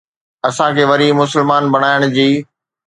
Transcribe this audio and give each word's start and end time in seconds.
اسان 0.47 0.69
کي 0.79 0.83
وري 0.91 1.07
مسلمان 1.21 1.63
بنائڻ 1.73 1.99
جي؟ 2.17 2.29